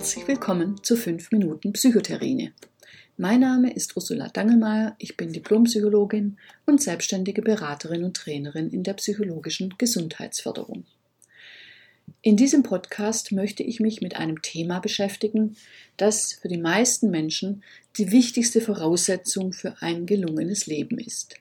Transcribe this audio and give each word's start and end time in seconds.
Herzlich 0.00 0.28
willkommen 0.28 0.82
zu 0.82 0.96
5 0.96 1.30
Minuten 1.30 1.74
Psychotherine. 1.74 2.54
Mein 3.18 3.40
Name 3.40 3.70
ist 3.74 3.94
Ursula 3.96 4.30
Dangelmeier, 4.30 4.96
ich 4.98 5.18
bin 5.18 5.30
Diplompsychologin 5.30 6.38
und 6.64 6.80
selbstständige 6.80 7.42
Beraterin 7.42 8.04
und 8.04 8.16
Trainerin 8.16 8.70
in 8.70 8.82
der 8.82 8.94
psychologischen 8.94 9.74
Gesundheitsförderung. 9.76 10.84
In 12.22 12.38
diesem 12.38 12.62
Podcast 12.62 13.30
möchte 13.32 13.62
ich 13.62 13.78
mich 13.78 14.00
mit 14.00 14.16
einem 14.16 14.40
Thema 14.40 14.78
beschäftigen, 14.78 15.54
das 15.98 16.32
für 16.32 16.48
die 16.48 16.56
meisten 16.56 17.10
Menschen 17.10 17.62
die 17.98 18.10
wichtigste 18.10 18.62
Voraussetzung 18.62 19.52
für 19.52 19.82
ein 19.82 20.06
gelungenes 20.06 20.66
Leben 20.66 20.98
ist. 20.98 21.34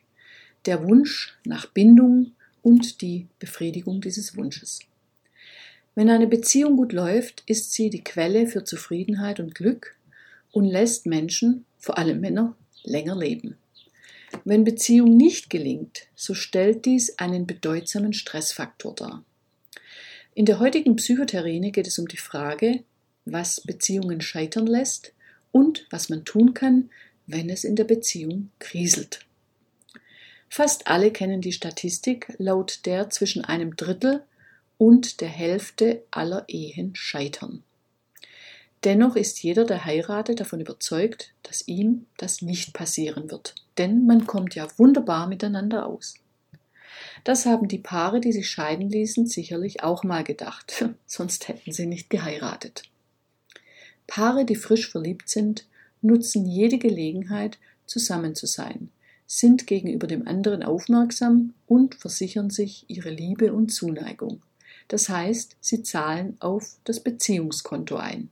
Der 0.66 0.84
Wunsch 0.84 1.34
nach 1.46 1.68
Bindung 1.68 2.34
und 2.62 3.02
die 3.02 3.28
Befriedigung 3.40 4.02
dieses 4.02 4.36
Wunsches. 4.36 4.82
Wenn 6.00 6.10
eine 6.10 6.28
Beziehung 6.28 6.78
gut 6.78 6.94
läuft, 6.94 7.44
ist 7.46 7.74
sie 7.74 7.90
die 7.90 8.06
Quelle 8.06 8.48
für 8.48 8.64
Zufriedenheit 8.64 9.42
und 9.42 9.54
Glück 9.54 9.98
und 10.50 10.64
lässt 10.64 11.06
Menschen, 11.06 11.66
vor 11.78 11.98
allem 11.98 12.22
Männer, 12.22 12.56
länger 12.84 13.18
leben. 13.18 13.58
Wenn 14.46 14.64
Beziehung 14.64 15.18
nicht 15.18 15.50
gelingt, 15.50 16.08
so 16.16 16.34
stellt 16.34 16.86
dies 16.86 17.20
einen 17.20 17.46
bedeutsamen 17.46 18.14
Stressfaktor 18.14 18.96
dar. 18.96 19.26
In 20.36 20.46
der 20.46 20.60
heutigen 20.60 20.96
Psychotherine 20.96 21.72
geht 21.72 21.88
es 21.88 22.00
um 22.00 22.08
die 22.08 22.16
Frage, 22.16 22.86
was 23.26 23.60
Beziehungen 23.60 24.22
scheitern 24.22 24.68
lässt 24.68 25.12
und 25.52 25.86
was 25.90 26.08
man 26.08 26.24
tun 26.24 26.54
kann, 26.54 26.90
wenn 27.28 27.50
es 27.50 27.66
in 27.66 27.76
der 27.76 27.84
Beziehung 27.84 28.52
kriselt. 28.60 29.26
Fast 30.48 30.88
alle 30.88 31.12
kennen 31.12 31.42
die 31.42 31.52
Statistik, 31.52 32.34
laut 32.38 32.86
der 32.86 33.10
zwischen 33.10 33.44
einem 33.44 33.76
Drittel 33.76 34.24
und 34.80 35.20
der 35.20 35.28
Hälfte 35.28 36.04
aller 36.10 36.46
Ehen 36.48 36.96
scheitern. 36.96 37.64
Dennoch 38.86 39.18
ist 39.18 39.44
jeder, 39.44 39.66
der 39.66 39.84
heiratet, 39.84 40.40
davon 40.40 40.62
überzeugt, 40.62 41.34
dass 41.44 41.68
ihm 41.68 42.06
das 42.18 42.42
nicht 42.42 42.74
passieren 42.74 43.30
wird, 43.30 43.56
denn 43.78 44.06
man 44.06 44.26
kommt 44.26 44.56
ja 44.56 44.68
wunderbar 44.78 45.28
miteinander 45.28 45.86
aus. 45.86 46.16
Das 47.26 47.46
haben 47.46 47.68
die 47.68 47.78
Paare, 47.78 48.22
die 48.22 48.32
sich 48.32 48.50
scheiden 48.50 48.90
ließen, 48.90 49.28
sicherlich 49.28 49.84
auch 49.84 50.06
mal 50.06 50.24
gedacht, 50.24 50.86
sonst 51.06 51.50
hätten 51.50 51.74
sie 51.74 51.86
nicht 51.86 52.10
geheiratet. 52.10 52.84
Paare, 54.08 54.46
die 54.46 54.56
frisch 54.56 54.90
verliebt 54.90 55.28
sind, 55.28 55.68
nutzen 56.02 56.46
jede 56.46 56.78
Gelegenheit, 56.78 57.60
zusammen 57.86 58.34
zu 58.34 58.46
sein, 58.46 58.92
sind 59.28 59.68
gegenüber 59.68 60.08
dem 60.08 60.26
anderen 60.26 60.64
aufmerksam 60.64 61.54
und 61.68 61.96
versichern 61.96 62.50
sich 62.50 62.86
ihre 62.88 63.10
Liebe 63.10 63.52
und 63.52 63.74
Zuneigung. 63.74 64.42
Das 64.90 65.08
heißt, 65.08 65.56
sie 65.62 65.84
zahlen 65.84 66.36
auf 66.40 66.76
das 66.84 67.00
Beziehungskonto 67.00 67.96
ein. 67.96 68.30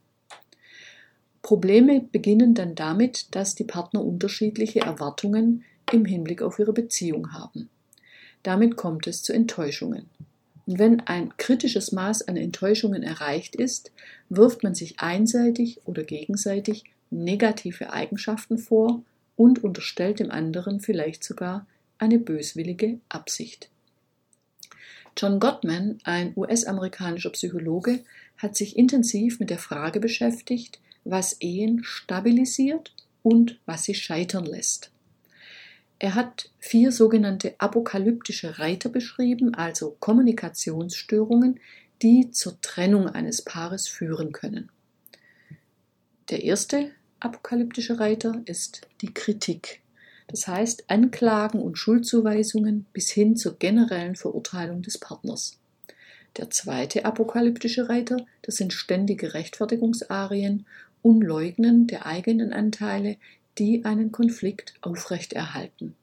Probleme 1.40 2.00
beginnen 2.12 2.54
dann 2.54 2.74
damit, 2.74 3.34
dass 3.34 3.54
die 3.54 3.64
Partner 3.64 4.04
unterschiedliche 4.04 4.80
Erwartungen 4.80 5.64
im 5.92 6.04
Hinblick 6.04 6.42
auf 6.42 6.58
ihre 6.58 6.74
Beziehung 6.74 7.32
haben. 7.32 7.70
Damit 8.42 8.76
kommt 8.76 9.06
es 9.06 9.22
zu 9.22 9.32
Enttäuschungen. 9.32 10.10
Und 10.66 10.78
wenn 10.78 11.00
ein 11.00 11.34
kritisches 11.38 11.92
Maß 11.92 12.28
an 12.28 12.36
Enttäuschungen 12.36 13.02
erreicht 13.02 13.56
ist, 13.56 13.92
wirft 14.28 14.62
man 14.62 14.74
sich 14.74 15.00
einseitig 15.00 15.80
oder 15.86 16.02
gegenseitig 16.02 16.84
negative 17.10 17.92
Eigenschaften 17.92 18.58
vor 18.58 19.02
und 19.36 19.64
unterstellt 19.64 20.18
dem 20.18 20.30
anderen 20.30 20.80
vielleicht 20.80 21.24
sogar 21.24 21.66
eine 21.98 22.18
böswillige 22.18 22.98
Absicht. 23.08 23.70
John 25.18 25.40
Gottman, 25.40 25.98
ein 26.04 26.32
US-amerikanischer 26.36 27.30
Psychologe, 27.30 28.04
hat 28.36 28.56
sich 28.56 28.76
intensiv 28.76 29.40
mit 29.40 29.50
der 29.50 29.58
Frage 29.58 29.98
beschäftigt, 29.98 30.78
was 31.02 31.40
Ehen 31.40 31.82
stabilisiert 31.82 32.94
und 33.24 33.58
was 33.66 33.82
sie 33.82 33.94
scheitern 33.94 34.46
lässt. 34.46 34.92
Er 35.98 36.14
hat 36.14 36.52
vier 36.60 36.92
sogenannte 36.92 37.56
apokalyptische 37.58 38.60
Reiter 38.60 38.90
beschrieben, 38.90 39.54
also 39.54 39.96
Kommunikationsstörungen, 39.98 41.58
die 42.00 42.30
zur 42.30 42.60
Trennung 42.60 43.08
eines 43.08 43.42
Paares 43.42 43.88
führen 43.88 44.30
können. 44.30 44.70
Der 46.30 46.44
erste 46.44 46.92
apokalyptische 47.18 47.98
Reiter 47.98 48.40
ist 48.44 48.82
die 49.00 49.12
Kritik. 49.12 49.80
Das 50.28 50.46
heißt 50.46 50.84
Anklagen 50.88 51.60
und 51.60 51.76
Schuldzuweisungen 51.76 52.86
bis 52.92 53.10
hin 53.10 53.36
zur 53.36 53.58
generellen 53.58 54.14
Verurteilung 54.14 54.82
des 54.82 54.98
Partners. 54.98 55.58
Der 56.36 56.50
zweite 56.50 57.04
apokalyptische 57.04 57.88
Reiter, 57.88 58.18
das 58.42 58.56
sind 58.56 58.72
ständige 58.72 59.34
Rechtfertigungsarien 59.34 60.66
und 61.02 61.22
Leugnen 61.22 61.86
der 61.86 62.06
eigenen 62.06 62.52
Anteile, 62.52 63.16
die 63.56 63.84
einen 63.84 64.12
Konflikt 64.12 64.74
aufrechterhalten. 64.82 65.96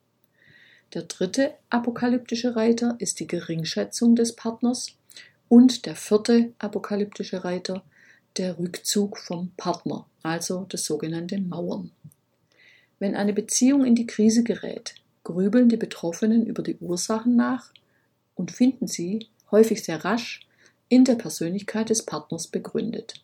Der 0.93 1.03
dritte 1.03 1.53
apokalyptische 1.69 2.55
Reiter 2.55 2.95
ist 2.99 3.19
die 3.19 3.27
Geringschätzung 3.27 4.15
des 4.15 4.35
Partners 4.35 4.97
und 5.47 5.85
der 5.85 5.95
vierte 5.95 6.51
apokalyptische 6.57 7.43
Reiter 7.43 7.83
der 8.37 8.57
Rückzug 8.57 9.17
vom 9.17 9.51
Partner, 9.55 10.05
also 10.23 10.65
das 10.69 10.85
sogenannte 10.85 11.39
Mauern. 11.39 11.91
Wenn 12.99 13.15
eine 13.15 13.33
Beziehung 13.33 13.85
in 13.85 13.95
die 13.95 14.07
Krise 14.07 14.43
gerät, 14.43 14.95
grübeln 15.23 15.69
die 15.69 15.77
Betroffenen 15.77 16.45
über 16.45 16.63
die 16.63 16.77
Ursachen 16.77 17.35
nach 17.35 17.71
und 18.35 18.51
finden 18.51 18.87
sie, 18.87 19.27
häufig 19.51 19.83
sehr 19.83 20.05
rasch, 20.05 20.47
in 20.87 21.03
der 21.03 21.15
Persönlichkeit 21.15 21.89
des 21.89 22.05
Partners 22.05 22.47
begründet. 22.47 23.15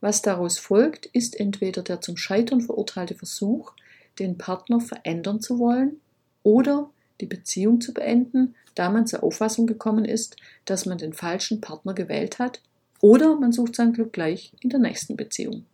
Was 0.00 0.22
daraus 0.22 0.58
folgt, 0.58 1.06
ist 1.06 1.38
entweder 1.38 1.82
der 1.82 2.00
zum 2.00 2.16
Scheitern 2.16 2.60
verurteilte 2.60 3.14
Versuch, 3.14 3.72
den 4.18 4.38
Partner 4.38 4.80
verändern 4.80 5.40
zu 5.40 5.58
wollen, 5.58 6.00
oder 6.42 6.90
die 7.20 7.26
Beziehung 7.26 7.80
zu 7.80 7.92
beenden, 7.92 8.54
da 8.74 8.90
man 8.90 9.06
zur 9.06 9.22
Auffassung 9.22 9.66
gekommen 9.66 10.04
ist, 10.04 10.36
dass 10.64 10.86
man 10.86 10.98
den 10.98 11.12
falschen 11.12 11.60
Partner 11.60 11.94
gewählt 11.94 12.38
hat, 12.38 12.62
oder 13.00 13.38
man 13.38 13.52
sucht 13.52 13.76
sein 13.76 13.92
Glück 13.92 14.12
gleich 14.12 14.52
in 14.60 14.70
der 14.70 14.80
nächsten 14.80 15.16
Beziehung. 15.16 15.64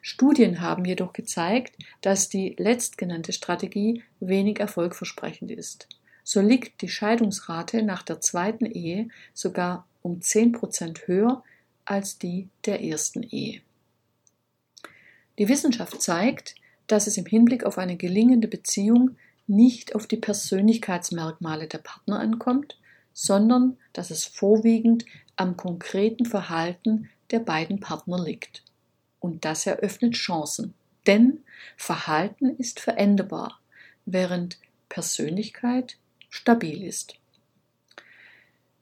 Studien 0.00 0.60
haben 0.60 0.84
jedoch 0.84 1.12
gezeigt, 1.12 1.76
dass 2.00 2.28
die 2.28 2.54
letztgenannte 2.58 3.32
Strategie 3.32 4.02
wenig 4.20 4.60
erfolgversprechend 4.60 5.50
ist. 5.50 5.88
So 6.24 6.40
liegt 6.40 6.82
die 6.82 6.88
Scheidungsrate 6.88 7.82
nach 7.82 8.02
der 8.02 8.20
zweiten 8.20 8.66
Ehe 8.66 9.08
sogar 9.34 9.86
um 10.02 10.20
10 10.20 10.52
Prozent 10.52 11.06
höher 11.06 11.42
als 11.84 12.18
die 12.18 12.48
der 12.64 12.82
ersten 12.82 13.22
Ehe. 13.22 13.60
Die 15.38 15.48
Wissenschaft 15.48 16.00
zeigt, 16.00 16.54
dass 16.86 17.06
es 17.06 17.16
im 17.16 17.26
Hinblick 17.26 17.64
auf 17.64 17.78
eine 17.78 17.96
gelingende 17.96 18.48
Beziehung 18.48 19.16
nicht 19.46 19.94
auf 19.94 20.06
die 20.06 20.16
Persönlichkeitsmerkmale 20.16 21.66
der 21.66 21.78
Partner 21.78 22.20
ankommt, 22.20 22.78
sondern 23.12 23.76
dass 23.92 24.10
es 24.10 24.24
vorwiegend 24.24 25.04
am 25.36 25.56
konkreten 25.56 26.24
Verhalten 26.24 27.08
der 27.30 27.40
beiden 27.40 27.80
Partner 27.80 28.22
liegt. 28.22 28.62
Und 29.22 29.44
das 29.44 29.66
eröffnet 29.66 30.14
Chancen, 30.14 30.74
denn 31.06 31.44
Verhalten 31.76 32.56
ist 32.58 32.80
veränderbar, 32.80 33.60
während 34.04 34.58
Persönlichkeit 34.88 35.96
stabil 36.28 36.82
ist. 36.82 37.14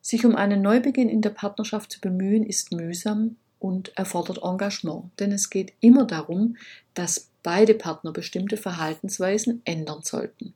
Sich 0.00 0.24
um 0.24 0.34
einen 0.34 0.62
Neubeginn 0.62 1.10
in 1.10 1.20
der 1.20 1.30
Partnerschaft 1.30 1.92
zu 1.92 2.00
bemühen, 2.00 2.44
ist 2.46 2.72
mühsam 2.72 3.36
und 3.58 3.94
erfordert 3.98 4.42
Engagement, 4.42 5.10
denn 5.18 5.30
es 5.30 5.50
geht 5.50 5.74
immer 5.80 6.06
darum, 6.06 6.56
dass 6.94 7.28
beide 7.42 7.74
Partner 7.74 8.10
bestimmte 8.10 8.56
Verhaltensweisen 8.56 9.60
ändern 9.66 10.00
sollten. 10.02 10.54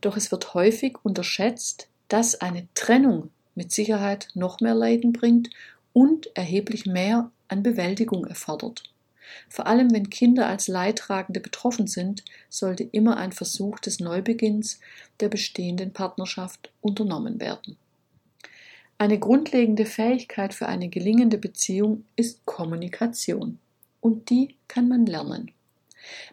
Doch 0.00 0.16
es 0.16 0.30
wird 0.30 0.54
häufig 0.54 0.98
unterschätzt, 1.02 1.88
dass 2.06 2.40
eine 2.40 2.68
Trennung 2.74 3.30
mit 3.56 3.72
Sicherheit 3.72 4.28
noch 4.34 4.60
mehr 4.60 4.76
Leiden 4.76 5.12
bringt 5.12 5.50
und 5.92 6.30
erheblich 6.36 6.86
mehr 6.86 7.32
an 7.48 7.62
Bewältigung 7.62 8.26
erfordert. 8.26 8.84
Vor 9.48 9.66
allem 9.66 9.92
wenn 9.92 10.10
Kinder 10.10 10.46
als 10.46 10.68
Leidtragende 10.68 11.40
betroffen 11.40 11.86
sind, 11.86 12.24
sollte 12.48 12.84
immer 12.84 13.16
ein 13.16 13.32
Versuch 13.32 13.78
des 13.78 14.00
Neubeginns 14.00 14.80
der 15.20 15.28
bestehenden 15.28 15.92
Partnerschaft 15.92 16.70
unternommen 16.80 17.40
werden. 17.40 17.76
Eine 18.96 19.18
grundlegende 19.18 19.86
Fähigkeit 19.86 20.54
für 20.54 20.66
eine 20.66 20.88
gelingende 20.88 21.38
Beziehung 21.38 22.04
ist 22.16 22.44
Kommunikation. 22.46 23.58
Und 24.00 24.30
die 24.30 24.56
kann 24.66 24.88
man 24.88 25.06
lernen. 25.06 25.52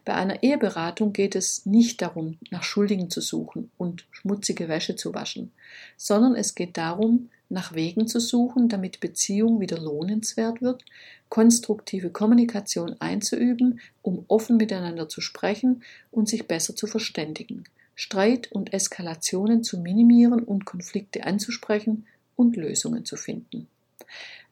Bei 0.04 0.14
einer 0.14 0.42
Eheberatung 0.42 1.14
geht 1.14 1.36
es 1.36 1.66
nicht 1.66 2.02
darum, 2.02 2.38
nach 2.50 2.64
Schuldigen 2.64 3.10
zu 3.10 3.22
suchen 3.22 3.72
und 3.78 4.06
schmutzige 4.12 4.68
Wäsche 4.68 4.96
zu 4.96 5.14
waschen, 5.14 5.52
sondern 5.98 6.36
es 6.36 6.56
geht 6.56 6.78
darum, 6.78 7.30
nach 7.50 7.74
Wegen 7.74 8.08
zu 8.08 8.20
suchen, 8.20 8.70
damit 8.70 9.00
Beziehung 9.00 9.60
wieder 9.60 9.78
lohnenswert 9.78 10.62
wird, 10.62 10.84
konstruktive 11.30 12.10
Kommunikation 12.10 12.96
einzuüben, 13.00 13.80
um 14.02 14.26
offen 14.28 14.58
miteinander 14.58 15.10
zu 15.10 15.22
sprechen 15.22 15.84
und 16.12 16.28
sich 16.28 16.48
besser 16.48 16.76
zu 16.76 16.88
verständigen, 16.88 17.64
Streit 17.96 18.52
und 18.52 18.74
Eskalationen 18.74 19.64
zu 19.64 19.80
minimieren 19.80 20.44
und 20.44 20.66
Konflikte 20.66 21.26
anzusprechen 21.26 22.06
und 22.36 22.56
Lösungen 22.56 23.06
zu 23.06 23.16
finden. 23.16 23.68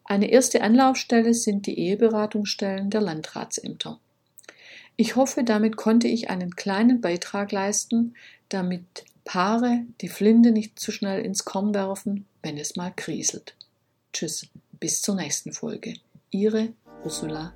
Eine 0.06 0.30
erste 0.30 0.62
Anlaufstelle 0.62 1.34
sind 1.34 1.66
die 1.66 1.80
Eheberatungsstellen 1.80 2.90
der 2.90 3.02
Landratsämter. 3.02 4.00
Ich 4.96 5.16
hoffe, 5.16 5.44
damit 5.44 5.76
konnte 5.76 6.08
ich 6.08 6.30
einen 6.30 6.56
kleinen 6.56 7.02
Beitrag 7.02 7.52
leisten, 7.52 8.14
damit 8.50 9.06
Paare 9.26 9.86
die 10.02 10.10
Flinte 10.10 10.52
nicht 10.52 10.80
zu 10.80 10.92
schnell 10.92 11.24
ins 11.24 11.46
Korn 11.46 11.74
werfen, 11.74 12.26
wenn 12.42 12.58
es 12.58 12.76
mal 12.76 12.92
kriselt. 12.96 13.56
Tschüss, 14.12 14.48
bis 14.80 15.02
zur 15.02 15.16
nächsten 15.16 15.54
Folge. 15.54 15.96
Ihre 16.30 16.74
Ursula 17.04 17.54